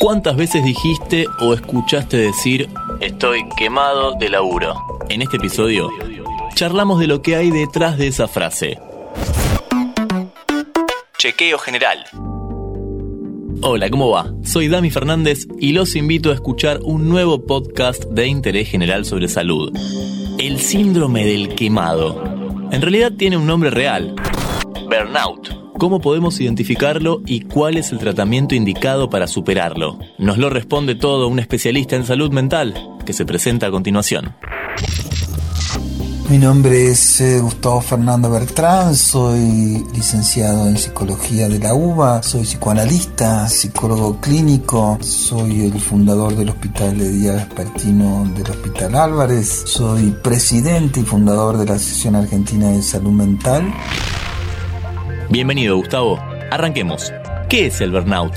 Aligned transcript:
¿Cuántas 0.00 0.34
veces 0.34 0.64
dijiste 0.64 1.26
o 1.40 1.52
escuchaste 1.52 2.16
decir 2.16 2.70
estoy 3.00 3.46
quemado 3.58 4.14
de 4.18 4.30
laburo? 4.30 4.74
En 5.10 5.20
este 5.20 5.36
episodio 5.36 5.90
charlamos 6.54 7.00
de 7.00 7.06
lo 7.06 7.20
que 7.20 7.36
hay 7.36 7.50
detrás 7.50 7.98
de 7.98 8.06
esa 8.06 8.26
frase. 8.26 8.78
Chequeo 11.18 11.58
general. 11.58 11.98
Hola, 13.60 13.90
¿cómo 13.90 14.08
va? 14.08 14.32
Soy 14.42 14.68
Dami 14.68 14.90
Fernández 14.90 15.46
y 15.58 15.72
los 15.72 15.94
invito 15.94 16.30
a 16.30 16.34
escuchar 16.34 16.80
un 16.82 17.10
nuevo 17.10 17.44
podcast 17.44 18.04
de 18.04 18.26
interés 18.26 18.70
general 18.70 19.04
sobre 19.04 19.28
salud. 19.28 19.70
El 20.38 20.60
síndrome 20.60 21.26
del 21.26 21.54
quemado. 21.54 22.24
En 22.72 22.80
realidad 22.80 23.12
tiene 23.18 23.36
un 23.36 23.46
nombre 23.46 23.68
real. 23.68 24.14
Burnout 24.88 25.59
¿Cómo 25.80 26.02
podemos 26.02 26.38
identificarlo 26.42 27.22
y 27.24 27.40
cuál 27.40 27.78
es 27.78 27.90
el 27.90 27.98
tratamiento 27.98 28.54
indicado 28.54 29.08
para 29.08 29.26
superarlo? 29.26 29.98
Nos 30.18 30.36
lo 30.36 30.50
responde 30.50 30.94
todo 30.94 31.26
un 31.26 31.38
especialista 31.38 31.96
en 31.96 32.04
salud 32.04 32.30
mental 32.30 32.74
que 33.06 33.14
se 33.14 33.24
presenta 33.24 33.68
a 33.68 33.70
continuación. 33.70 34.34
Mi 36.28 36.36
nombre 36.36 36.90
es 36.90 37.22
eh, 37.22 37.40
Gustavo 37.40 37.80
Fernando 37.80 38.30
Bertrán, 38.30 38.94
soy 38.94 39.82
licenciado 39.94 40.68
en 40.68 40.76
psicología 40.76 41.48
de 41.48 41.58
la 41.58 41.72
UBA, 41.72 42.22
soy 42.22 42.42
psicoanalista, 42.42 43.48
psicólogo 43.48 44.20
clínico, 44.20 44.98
soy 45.00 45.62
el 45.62 45.80
fundador 45.80 46.36
del 46.36 46.50
Hospital 46.50 46.98
de 46.98 47.10
Día 47.10 47.32
Vespertino 47.32 48.30
del 48.36 48.50
Hospital 48.50 48.96
Álvarez, 48.96 49.62
soy 49.64 50.14
presidente 50.22 51.00
y 51.00 51.04
fundador 51.04 51.56
de 51.56 51.64
la 51.64 51.76
Asociación 51.76 52.16
Argentina 52.16 52.68
de 52.68 52.82
Salud 52.82 53.12
Mental. 53.12 53.72
Bienvenido, 55.30 55.76
Gustavo. 55.76 56.18
Arranquemos. 56.50 57.12
¿Qué 57.48 57.66
es 57.66 57.80
el 57.80 57.92
burnout? 57.92 58.34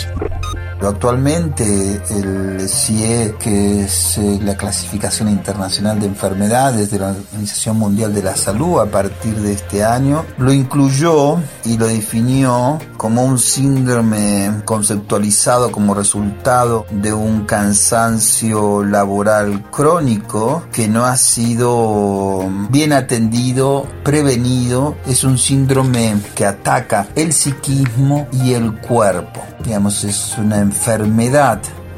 Actualmente 0.89 2.01
el 2.09 2.67
CIE, 2.67 3.35
que 3.39 3.83
es 3.83 4.17
eh, 4.17 4.39
la 4.43 4.55
clasificación 4.55 5.29
internacional 5.29 5.99
de 5.99 6.07
enfermedades 6.07 6.91
de 6.91 6.99
la 6.99 7.09
Organización 7.09 7.77
Mundial 7.77 8.13
de 8.13 8.23
la 8.23 8.35
Salud 8.35 8.79
a 8.79 8.85
partir 8.85 9.35
de 9.35 9.53
este 9.53 9.83
año, 9.83 10.25
lo 10.37 10.51
incluyó 10.51 11.37
y 11.65 11.77
lo 11.77 11.87
definió 11.87 12.79
como 12.97 13.23
un 13.23 13.37
síndrome 13.39 14.61
conceptualizado 14.65 15.71
como 15.71 15.93
resultado 15.93 16.85
de 16.89 17.13
un 17.13 17.45
cansancio 17.45 18.83
laboral 18.83 19.69
crónico 19.71 20.63
que 20.71 20.87
no 20.87 21.05
ha 21.05 21.17
sido 21.17 22.49
bien 22.69 22.93
atendido, 22.93 23.87
prevenido. 24.03 24.95
Es 25.05 25.23
un 25.23 25.37
síndrome 25.37 26.15
que 26.35 26.45
ataca 26.45 27.07
el 27.15 27.33
psiquismo 27.33 28.27
y 28.31 28.53
el 28.53 28.79
cuerpo. 28.79 29.41
Digamos, 29.63 30.03
es 30.03 30.37
una 30.37 30.59
enfermedad, 30.59 30.72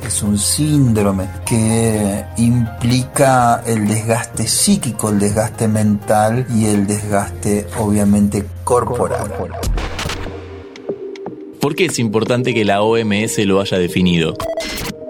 es 0.06 0.22
un 0.22 0.38
síndrome 0.38 1.28
que 1.46 2.26
implica 2.38 3.64
el 3.66 3.88
desgaste 3.88 4.48
psíquico, 4.48 5.10
el 5.10 5.20
desgaste 5.20 5.68
mental 5.68 6.46
y 6.54 6.66
el 6.66 6.86
desgaste 6.86 7.68
obviamente 7.80 8.46
corporal. 8.64 9.32
¿Por 11.60 11.76
qué 11.76 11.86
es 11.86 11.98
importante 11.98 12.54
que 12.54 12.66
la 12.66 12.84
OMS 12.84 13.40
lo 13.46 13.62
haya 13.62 13.78
definido? 13.78 14.36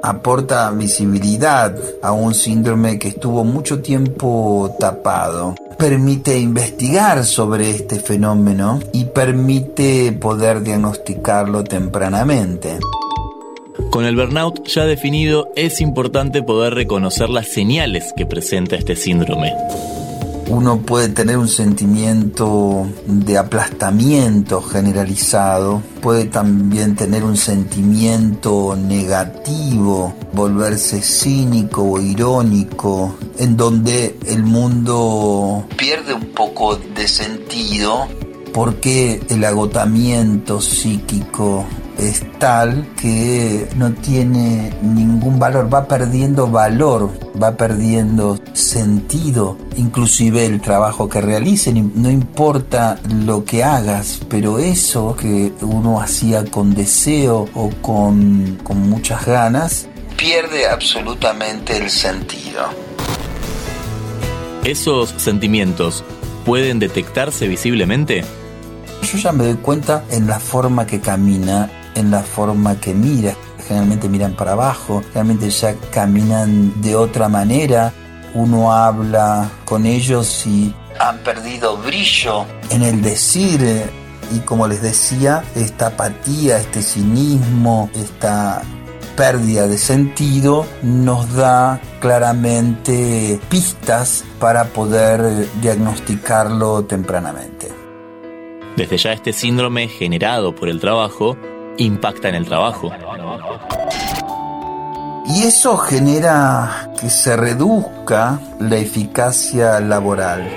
aporta 0.06 0.70
visibilidad 0.70 1.76
a 2.04 2.12
un 2.12 2.36
síndrome 2.36 3.00
que 3.00 3.08
estuvo 3.08 3.44
mucho 3.44 3.82
tiempo 3.82 4.76
tapado. 4.80 5.56
Permite 5.80 6.38
investigar 6.38 7.26
sobre 7.26 7.72
este 7.72 8.00
fenómeno 8.00 8.80
y 8.94 9.06
permite 9.06 10.12
poder 10.12 10.62
diagnosticarlo 10.62 11.64
tempranamente. 11.64 12.78
Con 13.96 14.04
el 14.04 14.18
burnout 14.18 14.68
ya 14.68 14.84
definido, 14.84 15.54
es 15.56 15.80
importante 15.80 16.44
poder 16.44 16.74
reconocer 16.74 17.30
las 17.30 17.48
señales 17.48 18.12
que 18.18 18.26
presenta 18.26 18.76
este 18.76 18.98
síndrome. 18.98 19.54
Uno 20.50 20.82
puede 20.82 21.08
tener 21.08 21.38
un 21.38 21.48
sentimiento 21.48 22.88
de 23.06 23.38
aplastamiento 23.38 24.62
generalizado, 24.62 25.82
puede 26.02 26.26
también 26.26 26.98
tener 26.98 27.24
un 27.24 27.38
sentimiento 27.38 28.76
negativo, 28.76 30.14
volverse 30.34 31.02
cínico 31.02 31.84
o 31.84 32.02
irónico, 32.02 33.16
en 33.40 33.56
donde 33.56 34.18
el 34.28 34.44
mundo 34.44 35.68
pierde 35.78 36.14
un 36.14 36.34
poco 36.34 36.76
de 36.76 37.08
sentido 37.08 38.10
porque 38.52 39.22
el 39.30 39.46
agotamiento 39.46 40.60
psíquico 40.60 41.66
es 41.98 42.24
tal 42.40 42.88
que 43.00 43.68
no 43.76 43.94
tiene 43.94 44.74
ningún 44.82 45.40
valor, 45.40 45.74
va 45.74 45.88
perdiendo 45.88 46.48
valor, 46.48 47.12
va 47.42 47.56
perdiendo 47.56 48.40
sentido, 48.54 49.58
inclusive 49.78 50.46
el 50.46 50.62
trabajo 50.62 51.08
que 51.08 51.22
realicen, 51.22 51.94
no 51.96 52.10
importa 52.10 53.00
lo 53.26 53.46
que 53.46 53.64
hagas, 53.64 54.20
pero 54.30 54.60
eso 54.60 55.16
que 55.16 55.54
uno 55.62 56.02
hacía 56.02 56.46
con 56.46 56.74
deseo 56.74 57.48
o 57.54 57.70
con, 57.82 58.60
con 58.64 58.90
muchas 58.90 59.26
ganas, 59.26 59.88
pierde 60.18 60.68
absolutamente 60.68 61.78
el 61.78 61.90
sentido. 61.90 62.64
¿Esos 64.64 65.14
sentimientos 65.18 66.04
pueden 66.46 66.80
detectarse 66.80 67.48
visiblemente? 67.48 68.24
Yo 69.04 69.18
ya 69.20 69.32
me 69.32 69.46
doy 69.46 69.56
cuenta 69.58 70.04
en 70.10 70.26
la 70.26 70.40
forma 70.40 70.88
que 70.88 71.00
camina 71.00 71.70
en 71.96 72.12
la 72.12 72.22
forma 72.22 72.80
que 72.80 72.94
mira. 72.94 73.36
Generalmente 73.68 74.08
miran 74.08 74.34
para 74.34 74.52
abajo, 74.52 75.02
generalmente 75.08 75.50
ya 75.50 75.76
caminan 75.92 76.82
de 76.82 76.96
otra 76.96 77.28
manera. 77.30 77.94
Uno 78.34 78.72
habla 78.72 79.50
con 79.66 79.86
ellos 79.86 80.46
y 80.46 80.74
han 81.00 81.18
perdido 81.20 81.78
brillo 81.78 82.46
en 82.70 82.84
el 82.84 83.02
decir. 83.02 83.90
Y 84.32 84.40
como 84.40 84.68
les 84.68 84.82
decía, 84.82 85.44
esta 85.56 85.88
apatía, 85.88 86.58
este 86.58 86.82
cinismo, 86.82 87.90
esta 87.96 88.62
pérdida 89.16 89.68
de 89.68 89.78
sentido 89.78 90.66
nos 90.84 91.34
da 91.34 91.80
claramente 92.02 93.40
pistas 93.50 94.26
para 94.40 94.66
poder 94.66 95.48
diagnosticarlo 95.62 96.84
tempranamente. 96.86 97.70
Desde 98.76 98.98
ya 98.98 99.14
este 99.14 99.32
síndrome 99.32 99.88
generado 99.88 100.54
por 100.54 100.68
el 100.68 100.82
trabajo 100.82 101.38
impacta 101.78 102.30
en 102.30 102.36
el 102.36 102.46
trabajo. 102.46 102.92
Y 105.28 105.44
eso 105.44 105.78
genera 105.78 106.90
que 107.00 107.10
se 107.10 107.36
reduzca 107.36 108.40
la 108.60 108.78
eficacia 108.78 109.80
laboral. 109.80 110.48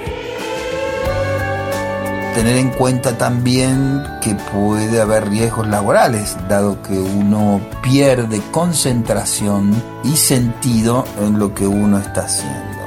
Tener 2.35 2.57
en 2.57 2.71
cuenta 2.71 3.17
también 3.17 4.05
que 4.23 4.37
puede 4.53 5.01
haber 5.01 5.29
riesgos 5.29 5.67
laborales, 5.67 6.37
dado 6.49 6.81
que 6.83 6.93
uno 6.93 7.61
pierde 7.83 8.41
concentración 8.53 9.83
y 10.05 10.17
sentido 10.17 11.05
en 11.21 11.39
lo 11.39 11.55
que 11.55 11.67
uno 11.67 11.99
está 11.99 12.27
haciendo. 12.27 12.79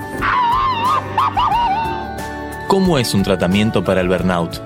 ¿Cómo 2.67 2.97
es 2.97 3.13
un 3.13 3.23
tratamiento 3.23 3.83
para 3.83 3.99
el 3.99 4.07
burnout? 4.07 4.61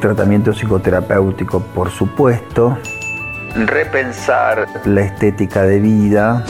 Tratamiento 0.00 0.52
psicoterapéutico, 0.52 1.60
por 1.60 1.90
supuesto, 1.90 2.76
repensar 3.54 4.66
la 4.84 5.02
estética 5.02 5.62
de 5.62 5.78
vida, 5.78 6.44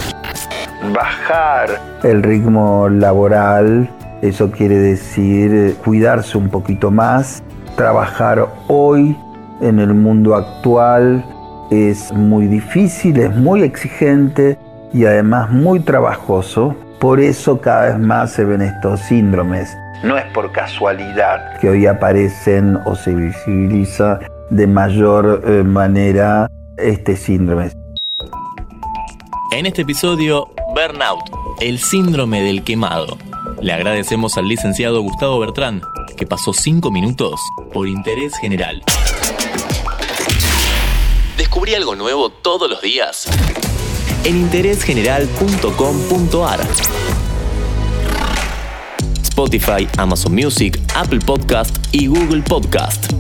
bajar 0.94 1.81
el 2.05 2.22
ritmo 2.22 2.88
laboral, 2.88 3.91
eso 4.22 4.50
quiere 4.50 4.78
decir 4.78 5.77
cuidarse 5.84 6.38
un 6.38 6.49
poquito 6.49 6.91
más, 6.91 7.43
trabajar 7.77 8.47
hoy 8.69 9.16
en 9.61 9.78
el 9.78 9.94
mundo 9.94 10.37
actual 10.37 11.25
es 11.70 12.12
muy 12.12 12.47
difícil, 12.47 13.19
es 13.19 13.35
muy 13.35 13.62
exigente 13.62 14.58
y 14.93 15.05
además 15.05 15.50
muy 15.50 15.81
trabajoso, 15.81 16.75
por 16.99 17.20
eso 17.20 17.61
cada 17.61 17.87
vez 17.87 17.99
más 17.99 18.32
se 18.32 18.44
ven 18.44 18.62
estos 18.62 19.00
síndromes 19.00 19.76
no 20.02 20.17
es 20.17 20.25
por 20.32 20.52
casualidad 20.52 21.58
que 21.61 21.69
hoy 21.69 21.87
aparecen 21.87 22.79
o 22.87 22.94
se 22.94 23.14
visibiliza 23.14 24.20
de 24.50 24.67
mayor 24.67 25.43
eh, 25.47 25.62
manera 25.62 26.50
este 26.76 27.17
síndrome. 27.17 27.70
En 29.52 29.67
este 29.67 29.82
episodio, 29.82 30.49
Burnout, 30.75 31.20
el 31.61 31.79
síndrome 31.79 32.43
del 32.43 32.64
quemado. 32.64 33.19
Le 33.61 33.73
agradecemos 33.73 34.38
al 34.38 34.49
licenciado 34.49 35.02
Gustavo 35.02 35.38
Bertrán, 35.38 35.82
que 36.17 36.26
pasó 36.26 36.52
cinco 36.52 36.91
minutos 36.91 37.41
por 37.73 37.87
interés 37.87 38.37
general. 38.38 38.82
Descubrí 41.37 41.75
algo 41.75 41.94
nuevo 41.94 42.31
todos 42.31 42.70
los 42.70 42.81
días 42.81 43.29
en 44.25 44.37
interésgeneral.com.ar. 44.37 46.61
Spotify, 49.40 49.88
Amazon 49.96 50.34
Music, 50.34 50.78
Apple 50.94 51.19
Podcast 51.20 51.75
y 51.92 52.06
Google 52.08 52.42
Podcast. 52.42 53.10